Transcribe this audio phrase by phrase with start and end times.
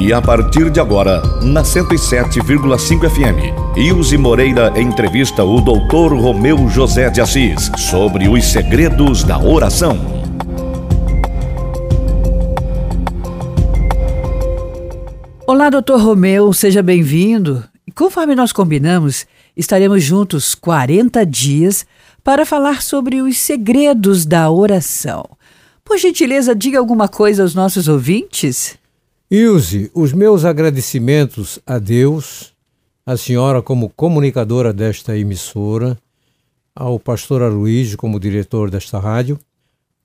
[0.00, 6.14] E a partir de agora, na 107,5 FM, Ilse Moreira entrevista o Dr.
[6.14, 9.98] Romeu José de Assis sobre os segredos da oração.
[15.46, 17.62] Olá, doutor Romeu, seja bem-vindo.
[17.94, 21.84] Conforme nós combinamos, estaremos juntos 40 dias
[22.24, 25.28] para falar sobre os segredos da oração.
[25.84, 28.79] Por gentileza, diga alguma coisa aos nossos ouvintes.
[29.30, 32.52] Ilse, os meus agradecimentos a Deus,
[33.06, 35.96] a senhora como comunicadora desta emissora,
[36.74, 39.38] ao pastor Aloysio como diretor desta rádio,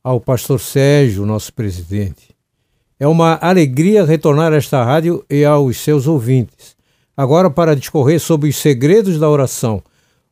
[0.03, 2.35] ao pastor Sérgio, nosso presidente.
[2.99, 6.75] É uma alegria retornar a esta rádio e aos seus ouvintes.
[7.17, 9.81] Agora para discorrer sobre os segredos da oração,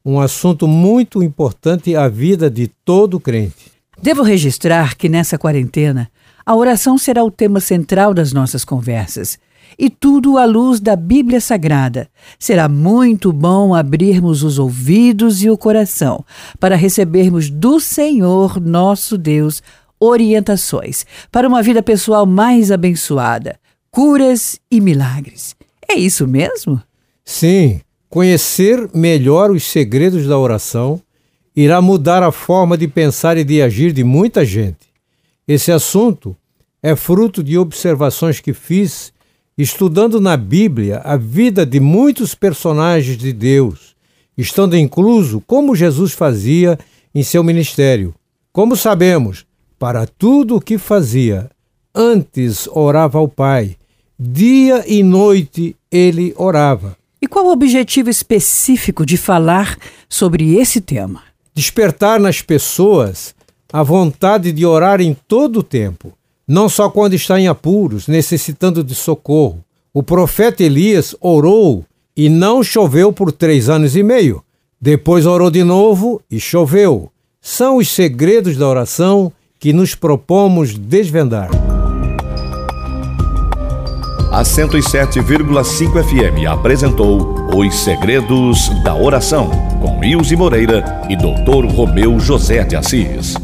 [0.06, 3.72] um assunto muito importante à vida de todo crente.
[4.00, 6.12] Devo registrar que nessa quarentena,
[6.46, 9.38] a oração será o tema central das nossas conversas.
[9.78, 12.08] E tudo à luz da Bíblia Sagrada.
[12.38, 16.24] Será muito bom abrirmos os ouvidos e o coração
[16.60, 19.64] para recebermos do Senhor nosso Deus
[20.00, 23.58] orientações para uma vida pessoal mais abençoada,
[23.90, 25.56] curas e milagres.
[25.90, 26.82] É isso mesmo?
[27.26, 27.80] Sim,
[28.14, 31.02] Conhecer melhor os segredos da oração
[31.56, 34.94] irá mudar a forma de pensar e de agir de muita gente.
[35.48, 36.38] Esse assunto
[36.84, 39.14] é fruto de observações que fiz
[39.58, 43.96] estudando na Bíblia a vida de muitos personagens de Deus,
[44.38, 46.78] estando incluso como Jesus fazia
[47.16, 48.14] em seu ministério.
[48.52, 49.46] Como sabemos,
[49.80, 51.50] para tudo o que fazia,
[51.96, 53.78] antes orava ao Pai,
[54.20, 56.98] dia e noite ele orava.
[57.22, 59.78] E qual o objetivo específico de falar
[60.10, 61.22] sobre esse tema?
[61.54, 63.34] Despertar nas pessoas
[63.72, 66.12] a vontade de orar em todo o tempo,
[66.48, 69.64] não só quando está em apuros, necessitando de socorro.
[69.94, 74.44] O profeta Elias orou e não choveu por três anos e meio.
[74.80, 77.10] Depois orou de novo e choveu.
[77.42, 81.50] São os segredos da oração que nos propomos desvendar.
[84.34, 91.72] A 107,5 FM apresentou Os Segredos da Oração, com Ilse Moreira e Dr.
[91.72, 93.36] Romeu José de Assis.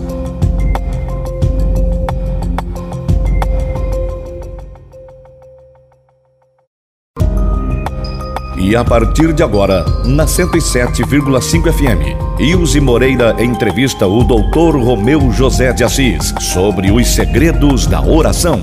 [8.69, 14.78] E a partir de agora, na 107,5 FM, Ilse Moreira entrevista o Dr.
[14.78, 18.62] Romeu José de Assis sobre os segredos da oração.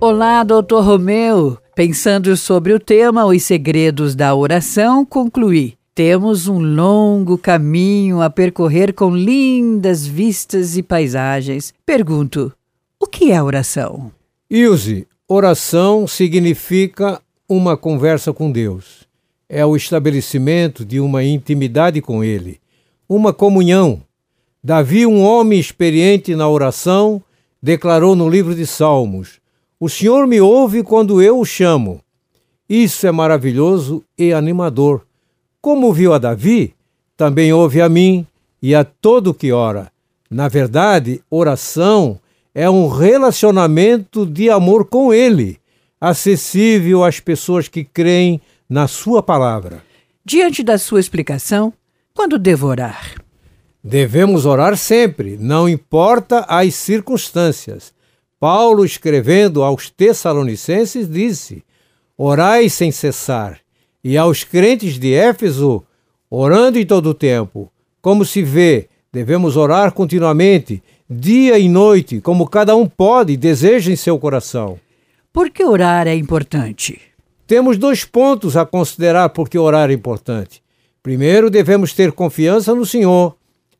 [0.00, 1.58] Olá, doutor Romeu.
[1.74, 5.74] Pensando sobre o tema Os Segredos da Oração, concluí.
[5.94, 11.74] Temos um longo caminho a percorrer com lindas vistas e paisagens.
[11.84, 12.50] Pergunto:
[12.98, 14.10] o que é oração?
[14.54, 19.08] Ilse, oração significa uma conversa com Deus.
[19.48, 22.60] É o estabelecimento de uma intimidade com Ele,
[23.08, 24.02] uma comunhão.
[24.62, 27.22] Davi, um homem experiente na oração,
[27.62, 29.40] declarou no livro de Salmos:
[29.80, 32.02] o Senhor me ouve quando eu o chamo.
[32.68, 35.06] Isso é maravilhoso e animador.
[35.62, 36.74] Como viu a Davi,
[37.16, 38.26] também ouve a mim
[38.60, 39.90] e a todo que ora.
[40.30, 42.20] Na verdade, oração
[42.54, 45.58] é um relacionamento de amor com Ele,
[46.00, 49.82] acessível às pessoas que creem na Sua palavra.
[50.24, 51.72] Diante da sua explicação,
[52.14, 53.14] quando devo orar?
[53.82, 57.92] Devemos orar sempre, não importa as circunstâncias.
[58.38, 61.64] Paulo, escrevendo aos Tessalonicenses, disse:
[62.16, 63.58] Orai sem cessar.
[64.04, 65.84] E aos crentes de Éfeso,
[66.30, 67.72] orando em todo o tempo.
[68.00, 73.92] Como se vê, devemos orar continuamente, dia e noite, como cada um pode e deseja
[73.92, 74.78] em seu coração.
[75.32, 77.00] Por que orar é importante?
[77.46, 80.62] Temos dois pontos a considerar por que orar é importante.
[81.02, 83.36] Primeiro, devemos ter confiança no Senhor.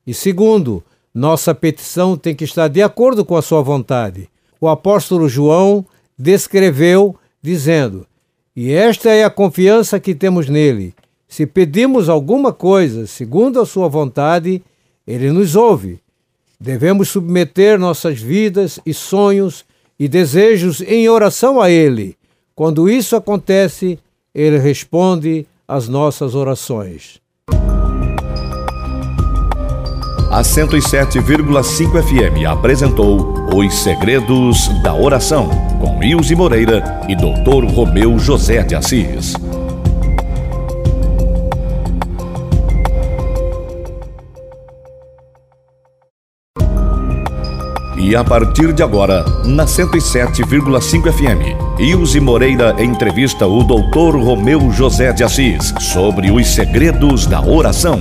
[0.07, 0.83] E segundo,
[1.15, 4.29] nossa petição tem que estar de acordo com a sua vontade
[4.63, 5.85] o apóstolo João
[6.17, 8.07] descreveu, dizendo:
[8.55, 10.95] E esta é a confiança que temos nele.
[11.27, 14.63] Se pedimos alguma coisa segundo a sua vontade,
[15.05, 15.99] ele nos ouve.
[16.63, 19.65] Devemos submeter nossas vidas e sonhos
[19.99, 22.17] e desejos em oração a ele.
[22.55, 23.99] Quando isso acontece,
[24.33, 27.21] ele responde às nossas orações.
[30.31, 35.51] A 107,5 FM apresentou Os Segredos da Oração,
[35.81, 37.65] com Ilse Moreira e Dr.
[37.75, 39.35] Romeu José de Assis.
[48.05, 54.17] E a partir de agora, na 107,5 FM, Ilse Moreira entrevista o Dr.
[54.17, 58.01] Romeu José de Assis sobre os segredos da oração.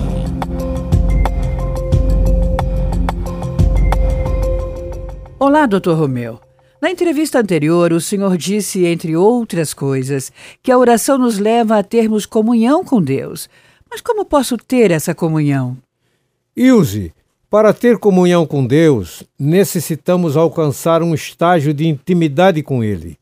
[5.37, 5.91] Olá, Dr.
[5.91, 6.39] Romeu.
[6.81, 10.31] Na entrevista anterior, o senhor disse, entre outras coisas,
[10.63, 13.47] que a oração nos leva a termos comunhão com Deus.
[13.87, 15.77] Mas como posso ter essa comunhão?
[16.57, 17.13] Ilse,
[17.51, 23.17] para ter comunhão com Deus, necessitamos alcançar um estágio de intimidade com Ele.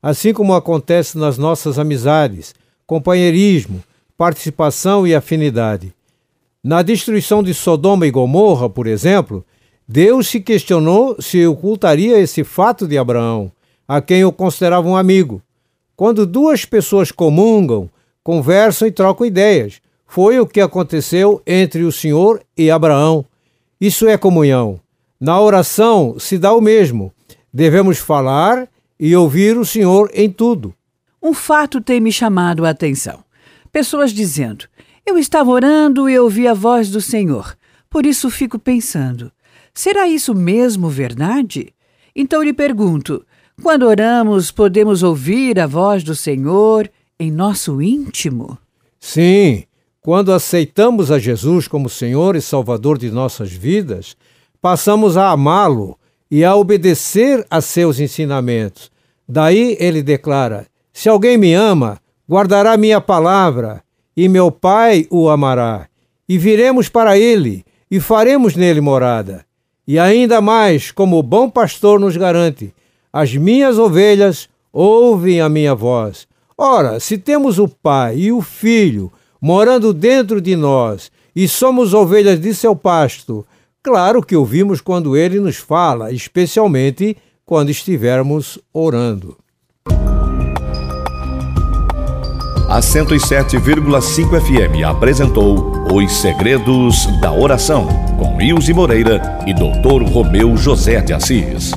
[0.00, 2.54] Assim como acontece nas nossas amizades,
[2.86, 3.82] companheirismo,
[4.16, 5.92] participação e afinidade.
[6.62, 9.44] Na destruição de Sodoma e Gomorra, por exemplo,
[9.86, 13.50] Deus se questionou se ocultaria esse fato de Abraão,
[13.88, 15.42] a quem o considerava um amigo.
[15.96, 17.90] Quando duas pessoas comungam,
[18.22, 19.80] conversam e trocam ideias.
[20.06, 23.26] Foi o que aconteceu entre o Senhor e Abraão.
[23.82, 24.78] Isso é comunhão.
[25.20, 27.12] Na oração se dá o mesmo.
[27.52, 30.72] Devemos falar e ouvir o Senhor em tudo.
[31.20, 33.24] Um fato tem me chamado a atenção.
[33.72, 34.66] Pessoas dizendo:
[35.04, 37.58] Eu estava orando e ouvi a voz do Senhor.
[37.90, 39.32] Por isso fico pensando:
[39.74, 41.74] será isso mesmo verdade?
[42.14, 43.26] Então lhe pergunto:
[43.60, 46.88] quando oramos, podemos ouvir a voz do Senhor
[47.18, 48.56] em nosso íntimo?
[49.00, 49.64] Sim,
[50.02, 54.16] quando aceitamos a Jesus como Senhor e Salvador de nossas vidas,
[54.60, 55.96] passamos a amá-lo
[56.28, 58.90] e a obedecer a seus ensinamentos.
[59.28, 63.80] Daí ele declara: Se alguém me ama, guardará minha palavra,
[64.16, 65.86] e meu Pai o amará.
[66.28, 69.44] E viremos para ele, e faremos nele morada.
[69.86, 72.74] E ainda mais, como o bom pastor nos garante,
[73.12, 76.26] as minhas ovelhas ouvem a minha voz.
[76.58, 82.38] Ora, se temos o Pai e o Filho, morando dentro de nós e somos ovelhas
[82.38, 83.44] de seu pasto,
[83.82, 89.36] claro que ouvimos quando ele nos fala, especialmente quando estivermos orando.
[92.68, 97.86] A 107,5 FM apresentou Os Segredos da Oração,
[98.18, 100.08] com Ilse Moreira e Dr.
[100.10, 101.72] Romeu José de Assis.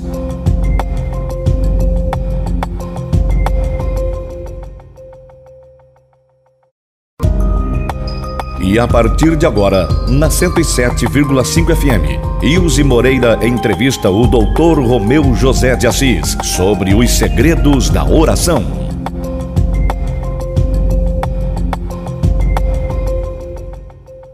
[8.67, 14.79] E a partir de agora, na 107,5 FM, Ilse Moreira entrevista o Dr.
[14.79, 18.63] Romeu José de Assis sobre os segredos da oração.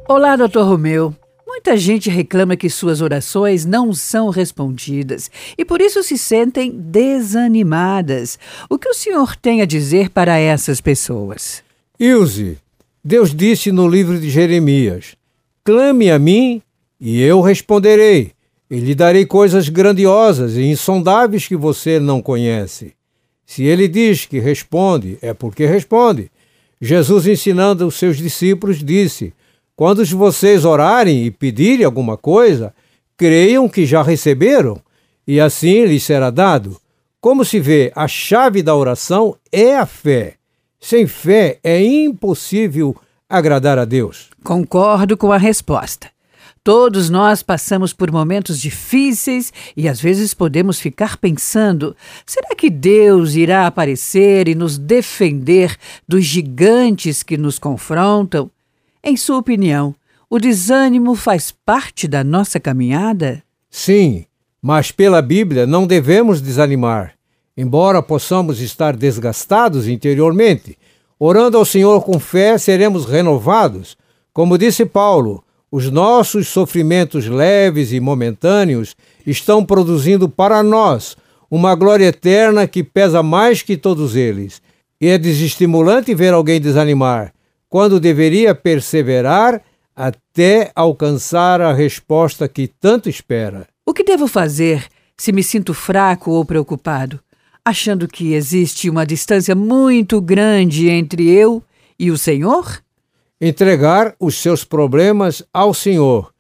[0.08, 0.60] Olá, Dr.
[0.60, 1.14] Romeu.
[1.46, 8.40] Muita gente reclama que suas orações não são respondidas e por isso se sentem desanimadas.
[8.70, 11.62] O que o senhor tem a dizer para essas pessoas?
[12.00, 12.58] Ilse,
[13.04, 15.16] Deus disse no livro de Jeremias:
[15.64, 16.62] Clame a mim
[17.00, 18.32] e eu responderei,
[18.70, 22.94] e lhe darei coisas grandiosas e insondáveis que você não conhece.
[23.44, 26.32] Se ele diz que responde, é porque responde.
[26.80, 29.34] Jesus, ensinando os seus discípulos, disse:
[29.76, 32.72] Quando vocês orarem e pedirem alguma coisa,
[33.18, 34.80] creiam que já receberam,
[35.26, 36.80] e assim lhes será dado.
[37.20, 40.36] Como se vê, a chave da oração é a fé.
[40.82, 42.96] Sem fé é impossível
[43.30, 44.30] agradar a Deus.
[44.44, 46.10] Concordo com a resposta.
[46.64, 51.96] Todos nós passamos por momentos difíceis e às vezes podemos ficar pensando:
[52.26, 58.50] será que Deus irá aparecer e nos defender dos gigantes que nos confrontam?
[59.04, 59.96] Em sua opinião,
[60.30, 63.44] o desânimo faz parte da nossa caminhada?
[63.70, 64.26] Sim,
[64.62, 67.14] mas pela Bíblia não devemos desanimar.
[67.56, 70.78] Embora possamos estar desgastados interiormente,
[71.20, 73.98] orando ao Senhor com fé, seremos renovados.
[74.34, 81.16] Como disse Paulo, os nossos sofrimentos leves e momentâneos estão produzindo para nós
[81.50, 84.62] uma glória eterna que pesa mais que todos eles.
[85.00, 87.34] E é desestimulante ver alguém desanimar,
[87.68, 89.62] quando deveria perseverar
[89.96, 93.68] até alcançar a resposta que tanto espera.
[93.86, 94.86] O que devo fazer
[95.18, 97.20] se me sinto fraco ou preocupado?
[97.66, 101.64] Achando que existe uma distância muito grande entre eu
[101.98, 102.82] e o Senhor?
[103.40, 106.32] Entregar os seus problemas ao Senhor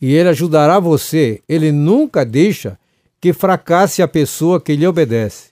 [0.00, 1.42] e Ele ajudará você.
[1.48, 2.78] Ele nunca deixa
[3.20, 5.50] que fracasse a pessoa que lhe obedece.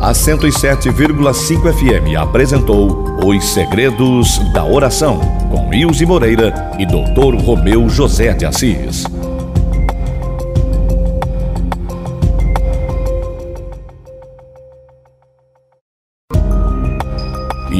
[0.00, 5.18] A 107,5 FM apresentou Os Segredos da Oração,
[5.50, 7.42] com Ilse Moreira e Dr.
[7.42, 9.04] Romeu José de Assis.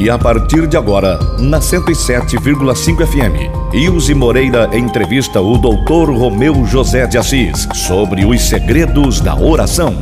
[0.05, 6.13] E a partir de agora, na 107,5 FM, Ilse Moreira entrevista o Dr.
[6.13, 9.95] Romeu José de Assis sobre os segredos da oração.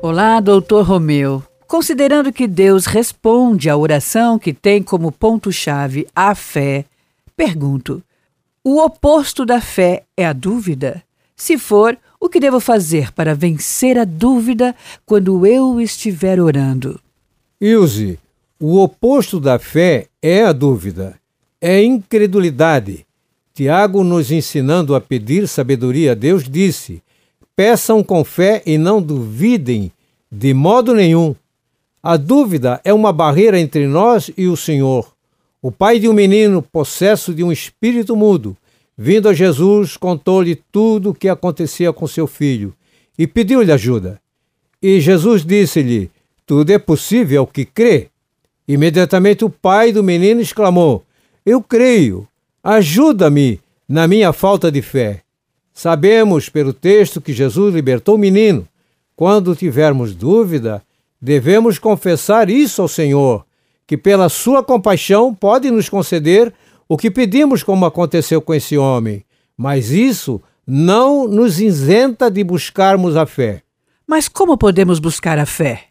[0.00, 1.42] Olá, doutor Romeu.
[1.66, 6.84] Considerando que Deus responde à oração que tem como ponto-chave a fé,
[7.36, 8.00] pergunto:
[8.62, 11.02] o oposto da fé é a dúvida?
[11.36, 14.74] Se for, o que devo fazer para vencer a dúvida
[15.04, 17.00] quando eu estiver orando?
[17.60, 18.18] Ilse,
[18.60, 21.18] o oposto da fé é a dúvida,
[21.60, 23.04] é incredulidade.
[23.54, 27.02] Tiago, nos ensinando a pedir sabedoria a Deus, disse:
[27.54, 29.92] Peçam com fé e não duvidem
[30.30, 31.34] de modo nenhum.
[32.02, 35.12] A dúvida é uma barreira entre nós e o Senhor.
[35.60, 38.56] O pai de um menino possesso de um espírito mudo,
[39.02, 42.72] vindo a Jesus, contou-lhe tudo o que acontecia com seu filho
[43.18, 44.20] e pediu-lhe ajuda.
[44.80, 46.08] E Jesus disse-lhe:
[46.46, 48.10] Tudo é possível ao que crê.
[48.66, 51.04] Imediatamente o pai do menino exclamou:
[51.44, 52.28] Eu creio,
[52.62, 55.22] ajuda-me na minha falta de fé.
[55.74, 58.68] Sabemos pelo texto que Jesus libertou o menino.
[59.16, 60.80] Quando tivermos dúvida,
[61.20, 63.44] devemos confessar isso ao Senhor
[63.84, 66.52] que pela sua compaixão pode nos conceder
[66.92, 69.24] o que pedimos, como aconteceu com esse homem.
[69.56, 73.62] Mas isso não nos isenta de buscarmos a fé.
[74.06, 75.84] Mas como podemos buscar a fé?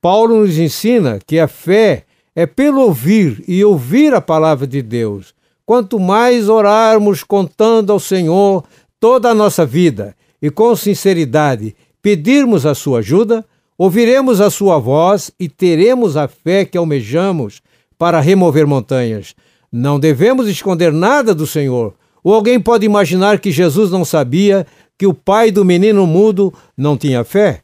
[0.00, 5.34] Paulo nos ensina que a fé é pelo ouvir e ouvir a palavra de Deus.
[5.66, 8.64] Quanto mais orarmos contando ao Senhor
[8.98, 13.44] toda a nossa vida e com sinceridade pedirmos a sua ajuda,
[13.80, 17.62] Ouviremos a sua voz e teremos a fé que almejamos
[17.96, 19.36] para remover montanhas.
[19.70, 21.94] Não devemos esconder nada do Senhor.
[22.24, 26.96] Ou alguém pode imaginar que Jesus não sabia que o pai do menino mudo não
[26.96, 27.60] tinha fé?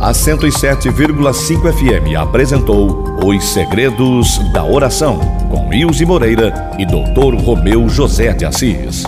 [0.00, 7.34] A 107,5 FM apresentou Os Segredos da Oração, com Ilse Moreira e Dr.
[7.44, 9.04] Romeu José de Assis.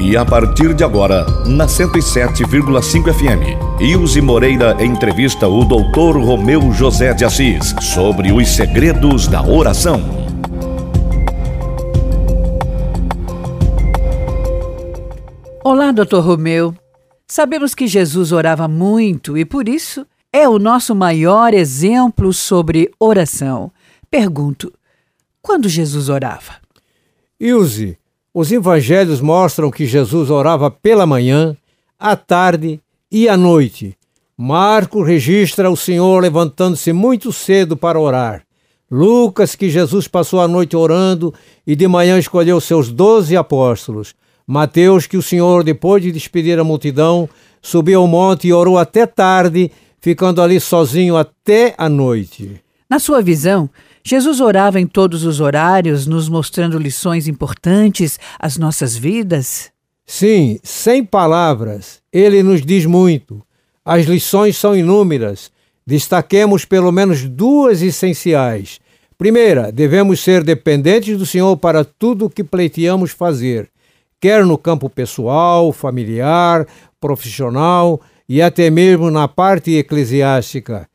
[0.00, 6.18] E a partir de agora, na 107,5 FM, Ilse Moreira entrevista o Dr.
[6.18, 10.00] Romeu José de Assis sobre os segredos da oração.
[15.64, 16.20] Olá, Dr.
[16.20, 16.72] Romeu.
[17.26, 23.72] Sabemos que Jesus orava muito e por isso é o nosso maior exemplo sobre oração.
[24.08, 24.72] Pergunto:
[25.42, 26.54] quando Jesus orava?
[27.40, 27.98] Ilse,
[28.32, 31.56] os evangelhos mostram que Jesus orava pela manhã,
[31.98, 32.80] à tarde
[33.10, 33.96] e à noite.
[34.36, 38.42] Marcos registra o Senhor levantando-se muito cedo para orar.
[38.90, 41.34] Lucas, que Jesus passou a noite orando
[41.66, 44.14] e de manhã escolheu seus doze apóstolos.
[44.46, 47.28] Mateus, que o Senhor, depois de despedir a multidão,
[47.60, 49.70] subiu ao monte e orou até tarde,
[50.00, 52.62] ficando ali sozinho até a noite.
[52.88, 53.68] Na sua visão,
[54.08, 59.70] Jesus orava em todos os horários, nos mostrando lições importantes às nossas vidas?
[60.06, 63.42] Sim, sem palavras, ele nos diz muito.
[63.84, 65.50] As lições são inúmeras.
[65.86, 68.80] Destaquemos pelo menos duas essenciais.
[69.18, 73.68] Primeira, devemos ser dependentes do Senhor para tudo o que pleiteamos fazer,
[74.18, 76.66] quer no campo pessoal, familiar,
[76.98, 80.88] profissional e até mesmo na parte eclesiástica.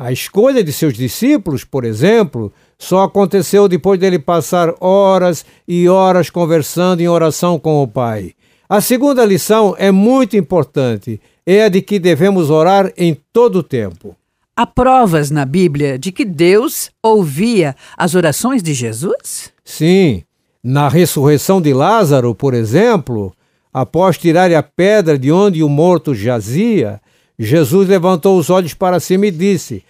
[0.00, 6.30] A escolha de seus discípulos, por exemplo, só aconteceu depois dele passar horas e horas
[6.30, 8.30] conversando em oração com o Pai.
[8.68, 13.62] A segunda lição é muito importante, é a de que devemos orar em todo o
[13.62, 14.14] tempo.
[14.54, 19.52] Há provas na Bíblia de que Deus ouvia as orações de Jesus?
[19.64, 20.22] Sim.
[20.62, 23.32] Na ressurreição de Lázaro, por exemplo,
[23.72, 27.00] após tirar a pedra de onde o morto jazia,
[27.38, 29.84] Jesus levantou os olhos para cima e disse: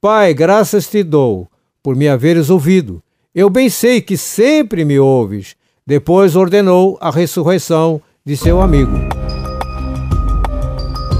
[0.00, 1.48] Pai, graças te dou
[1.82, 3.02] por me haveres ouvido.
[3.34, 5.54] Eu bem sei que sempre me ouves.
[5.86, 8.92] Depois ordenou a ressurreição de seu amigo.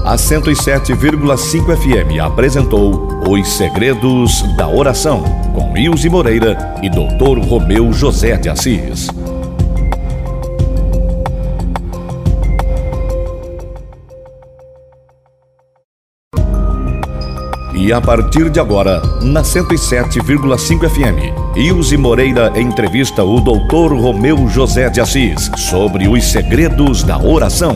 [0.05, 5.23] A 107,5 FM apresentou Os Segredos da Oração,
[5.53, 7.39] com Ilse Moreira e Dr.
[7.47, 9.07] Romeu José de Assis.
[17.83, 23.95] E a partir de agora, na 107,5 FM, Ilse Moreira entrevista o Dr.
[23.95, 27.75] Romeu José de Assis sobre os segredos da oração.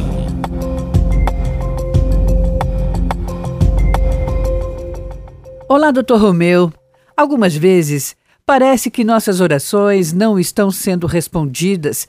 [5.67, 6.17] Olá, Dr.
[6.17, 6.71] Romeu.
[7.17, 12.07] Algumas vezes Parece que nossas orações não estão sendo respondidas,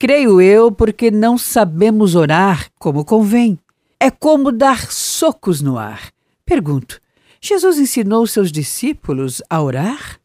[0.00, 3.56] creio eu, porque não sabemos orar como convém.
[4.00, 6.10] É como dar socos no ar.
[6.44, 7.00] Pergunto:
[7.40, 10.18] Jesus ensinou seus discípulos a orar?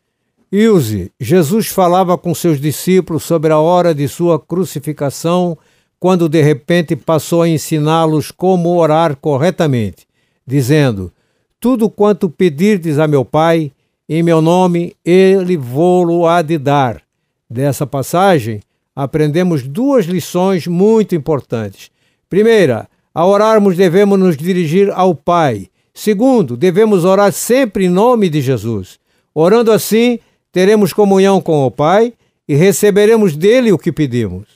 [0.51, 5.57] Ilse, Jesus falava com seus discípulos sobre a hora de sua crucificação,
[5.97, 10.05] quando de repente passou a ensiná-los como orar corretamente,
[10.45, 11.11] dizendo:
[11.59, 13.71] Tudo quanto pedirdes a meu Pai,
[14.09, 17.01] em meu nome, ele vou-lo há de dar.
[17.49, 18.59] Dessa passagem,
[18.93, 21.89] aprendemos duas lições muito importantes.
[22.29, 25.69] Primeira, ao orarmos devemos nos dirigir ao Pai.
[25.93, 28.99] Segundo, devemos orar sempre em nome de Jesus.
[29.33, 30.19] Orando assim,
[30.51, 32.13] teremos comunhão com o Pai
[32.47, 34.47] e receberemos dele o que pedimos.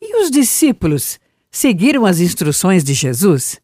[0.00, 1.18] E os discípulos
[1.50, 3.58] seguiram as instruções de Jesus?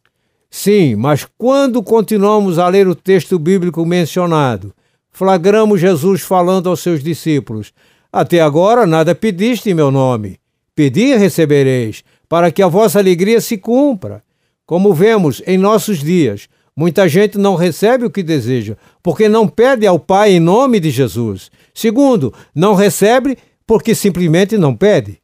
[0.49, 4.73] Sim, mas quando continuamos a ler o texto bíblico mencionado,
[5.11, 7.73] flagramos Jesus falando aos seus discípulos:
[8.11, 10.39] Até agora nada pediste em meu nome.
[10.75, 14.23] Pedi e recebereis, para que a vossa alegria se cumpra.
[14.65, 19.85] Como vemos em nossos dias, muita gente não recebe o que deseja, porque não pede
[19.85, 21.51] ao Pai em nome de Jesus.
[21.73, 25.19] Segundo, não recebe porque simplesmente não pede.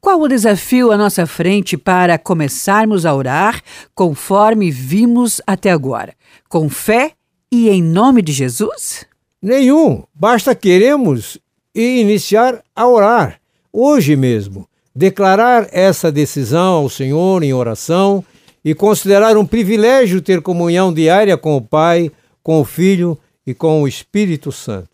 [0.00, 3.60] Qual o desafio à nossa frente para começarmos a orar
[3.94, 6.14] conforme vimos até agora?
[6.48, 7.12] Com fé
[7.52, 9.04] e em nome de Jesus?
[9.42, 10.02] Nenhum.
[10.14, 11.38] Basta queremos
[11.74, 13.40] e iniciar a orar,
[13.72, 14.66] hoje mesmo.
[14.94, 18.24] Declarar essa decisão ao Senhor em oração
[18.64, 22.10] e considerar um privilégio ter comunhão diária com o Pai,
[22.42, 24.88] com o Filho e com o Espírito Santo.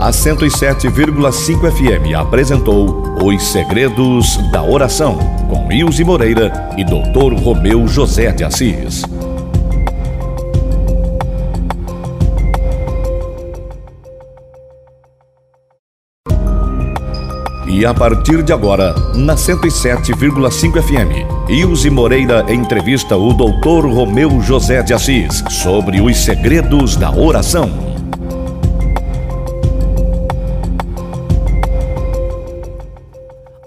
[0.00, 7.32] A 107,5 FM apresentou Os Segredos da Oração, com Ilse Moreira e Dr.
[7.42, 9.02] Romeu José de Assis.
[17.76, 23.88] E a partir de agora, na 107,5 FM, Ilse Moreira entrevista o Dr.
[23.92, 27.68] Romeu José de Assis sobre os segredos da oração.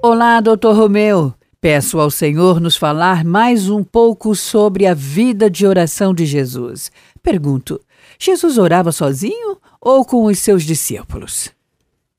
[0.02, 0.72] Olá, Dr.
[0.74, 1.34] Romeu.
[1.60, 6.90] Peço ao Senhor nos falar mais um pouco sobre a vida de oração de Jesus.
[7.22, 7.78] Pergunto:
[8.18, 11.57] Jesus orava sozinho ou com os seus discípulos?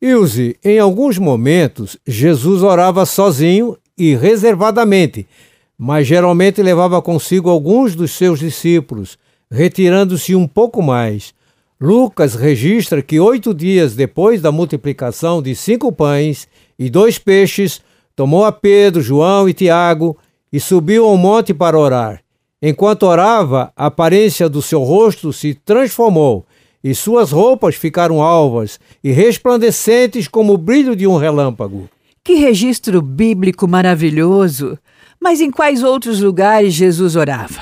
[0.00, 5.26] Ilse, em alguns momentos, Jesus orava sozinho e reservadamente,
[5.76, 9.18] mas geralmente levava consigo alguns dos seus discípulos,
[9.50, 11.34] retirando-se um pouco mais.
[11.80, 16.46] Lucas registra que oito dias depois da multiplicação de cinco pães
[16.78, 17.82] e dois peixes,
[18.14, 20.16] tomou a Pedro, João e Tiago
[20.52, 22.22] e subiu ao monte para orar.
[22.62, 26.46] Enquanto orava, a aparência do seu rosto se transformou
[26.88, 31.86] e suas roupas ficaram alvas e resplandecentes como o brilho de um relâmpago.
[32.24, 34.78] Que registro bíblico maravilhoso!
[35.20, 37.60] Mas em quais outros lugares Jesus orava?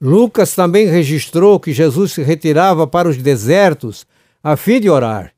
[0.00, 4.06] Lucas também registrou que Jesus se retirava para os desertos
[4.40, 5.32] a fim de orar.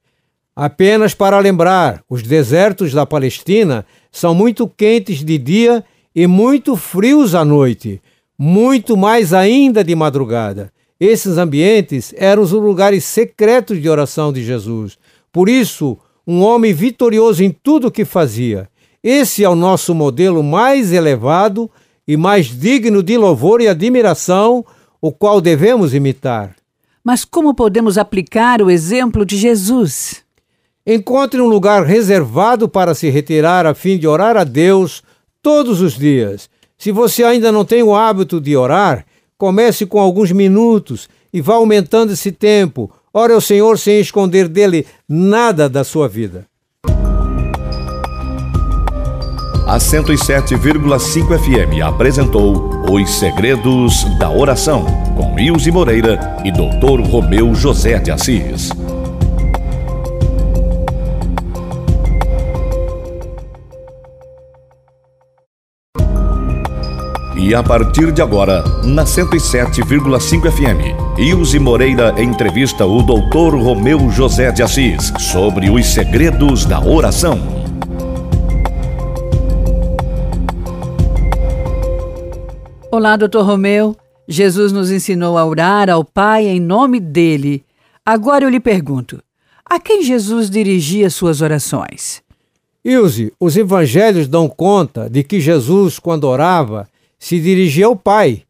[0.55, 5.83] Apenas para lembrar, os desertos da Palestina são muito quentes de dia
[6.15, 7.99] e muito frios à noite,
[8.39, 10.71] muito mais ainda de madrugada.
[11.05, 14.97] Esses ambientes eram os lugares secretos de oração de Jesus.
[15.33, 18.69] Por isso, um homem vitorioso em tudo o que fazia.
[19.03, 21.69] Esse é o nosso modelo mais elevado
[22.07, 24.65] e mais digno de louvor e admiração,
[25.01, 26.55] o qual devemos imitar.
[27.03, 30.23] Mas como podemos aplicar o exemplo de Jesus?
[30.87, 35.03] Encontre um lugar reservado para se retirar a fim de orar a Deus
[35.43, 36.49] todos os dias.
[36.79, 39.05] Se você ainda não tem o hábito de orar,
[39.37, 42.91] Comece com alguns minutos e vá aumentando esse tempo.
[43.13, 46.47] Ore ao Senhor sem esconder dele nada da sua vida.
[49.67, 54.85] A 107,5 FM apresentou Os Segredos da Oração,
[55.17, 57.01] com Ilse Moreira e Dr.
[57.09, 58.71] Romeu José de Assis.
[67.35, 73.57] E a partir de agora, na 107,5 FM, Ilse Moreira entrevista o Dr.
[73.57, 77.39] Romeu José de Assis sobre os segredos da oração.
[82.91, 83.41] Olá, Dr.
[83.41, 83.97] Romeu.
[84.29, 87.65] Jesus nos ensinou a orar ao Pai em nome dele.
[88.05, 89.23] Agora eu lhe pergunto:
[89.65, 92.23] a quem Jesus dirigia suas orações?
[92.85, 96.87] Ilse, os evangelhos dão conta de que Jesus, quando orava,
[97.23, 98.43] se dirigia ao Pai.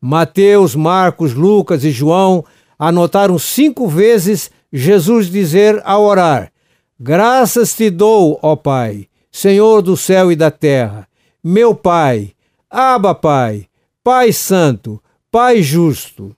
[0.00, 2.44] Mateus, Marcos, Lucas e João
[2.78, 6.52] anotaram cinco vezes Jesus dizer ao orar:
[6.98, 11.08] Graças te dou, ó Pai, Senhor do céu e da terra,
[11.42, 12.30] meu Pai,
[12.70, 13.66] Abba Pai,
[14.02, 16.32] Pai Santo, Pai Justo.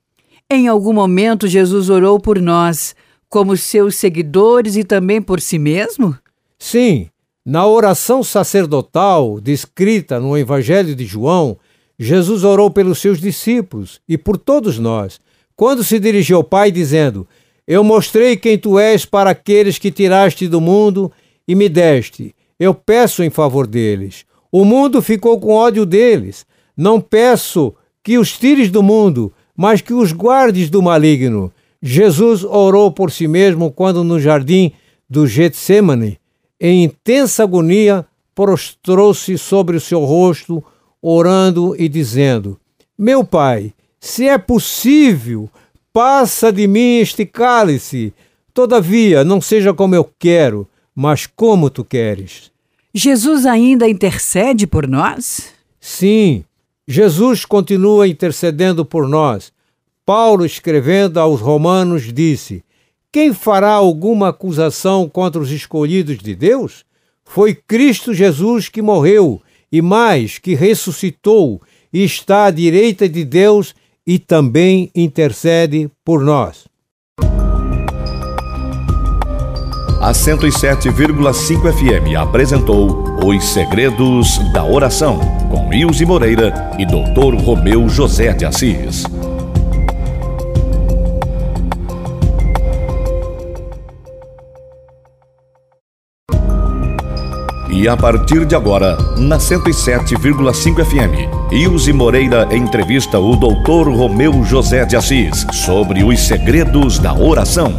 [0.50, 2.96] Em algum momento, Jesus orou por nós,
[3.28, 6.16] como seus seguidores e também por si mesmo?
[6.59, 7.11] Sim,
[7.44, 11.59] na oração sacerdotal descrita no Evangelho de João,
[12.02, 15.20] Jesus orou pelos seus discípulos e por todos nós,
[15.54, 17.28] quando se dirigiu ao Pai, dizendo:
[17.66, 21.12] Eu mostrei quem tu és para aqueles que tiraste do mundo
[21.46, 22.34] e me deste.
[22.58, 24.24] Eu peço em favor deles.
[24.50, 26.44] O mundo ficou com ódio deles.
[26.76, 31.52] Não peço que os tires do mundo, mas que os guardes do maligno.
[31.80, 34.72] Jesus orou por si mesmo quando no jardim
[35.08, 36.18] do Getsemane
[36.64, 40.64] em intensa agonia, prostrou-se sobre o seu rosto,
[41.02, 42.58] orando e dizendo:
[42.96, 45.50] Meu pai, se é possível,
[45.92, 48.14] passa de mim este cálice.
[48.54, 52.52] Todavia, não seja como eu quero, mas como tu queres.
[52.94, 55.52] Jesus ainda intercede por nós?
[55.80, 56.44] Sim,
[56.86, 59.52] Jesus continua intercedendo por nós.
[60.04, 62.62] Paulo, escrevendo aos Romanos, disse:
[63.12, 66.82] quem fará alguma acusação contra os escolhidos de Deus?
[67.22, 73.74] Foi Cristo Jesus que morreu e mais que ressuscitou e está à direita de Deus
[74.06, 76.70] e também intercede por nós.
[80.00, 87.40] A 107,5 FM apresentou Os Segredos da Oração com Ilse Moreira e Dr.
[87.40, 89.04] Romeu José de Assis.
[97.74, 103.88] E a partir de agora, na 107,5 FM, Ilse Moreira entrevista o Dr.
[103.88, 107.72] Romeu José de Assis sobre os segredos da oração.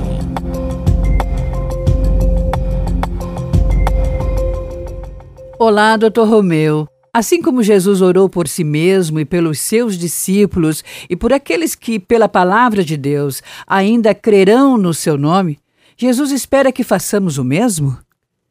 [5.60, 6.23] Olá, Dr.
[6.27, 6.88] Romeu.
[7.13, 11.99] Assim como Jesus orou por si mesmo e pelos seus discípulos e por aqueles que,
[11.99, 15.60] pela palavra de Deus, ainda crerão no seu nome,
[15.95, 17.95] Jesus espera que façamos o mesmo?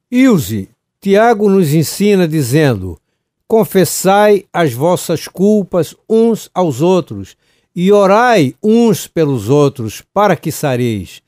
[0.08, 0.68] Ilse,
[1.02, 2.96] Tiago nos ensina dizendo:
[3.48, 7.36] Confessai as vossas culpas uns aos outros
[7.74, 11.20] e orai uns pelos outros, para que sareis.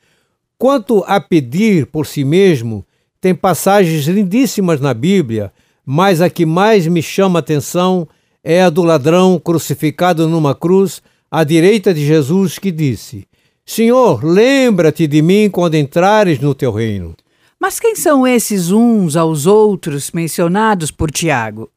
[0.57, 2.87] Quanto a pedir por si mesmo,
[3.21, 5.53] tem passagens lindíssimas na Bíblia,
[5.85, 8.07] mas a que mais me chama a atenção
[8.45, 13.27] é a do ladrão crucificado numa cruz à direita de Jesus, que disse:
[13.67, 17.17] Senhor, lembra-te de mim quando entrares no teu reino.
[17.65, 21.71] Mas quem são esses uns aos outros mencionados por Tiago?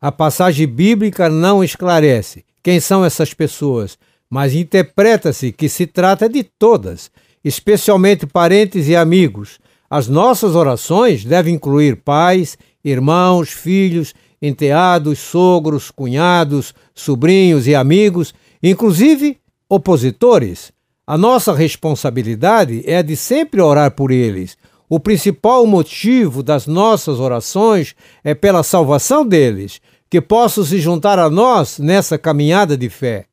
[0.00, 3.96] A passagem bíblica não esclarece quem são essas pessoas,
[4.28, 7.08] mas interpreta-se que se trata de todas,
[7.44, 9.60] especialmente parentes e amigos.
[9.88, 19.38] As nossas orações devem incluir pais, irmãos, filhos, enteados, sogros, cunhados, sobrinhos e amigos, inclusive
[19.68, 20.72] opositores.
[21.06, 27.20] A nossa responsabilidade é a de sempre orar por eles, o principal motivo das nossas
[27.20, 33.26] orações é pela salvação deles, que possam se juntar a nós nessa caminhada de fé.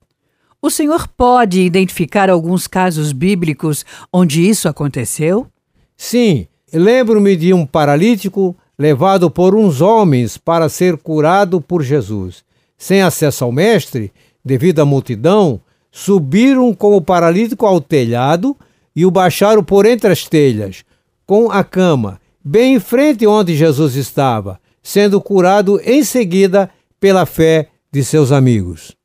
[0.62, 5.48] O senhor pode identificar alguns casos bíblicos onde isso aconteceu?
[5.96, 12.44] Sim, lembro-me de um paralítico levado por uns homens para ser curado por Jesus.
[12.78, 14.12] Sem acesso ao Mestre,
[14.44, 18.58] devido à multidão, subiram com o paralítico ao telhado
[18.94, 20.84] e o baixaram por entre as telhas
[21.26, 27.70] com a cama, bem em frente onde Jesus estava, sendo curado em seguida pela fé
[27.92, 28.96] de seus amigos.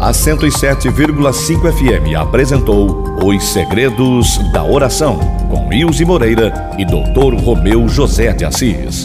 [0.00, 5.18] A 107,5 FM apresentou Os Segredos da Oração,
[5.50, 7.34] com Ilse Moreira e Dr.
[7.42, 9.02] Romeu José de Assis.